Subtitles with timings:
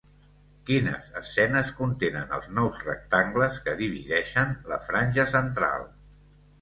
[0.69, 5.87] Quines escenes contenen els nous rectangles que divideixen la franja central?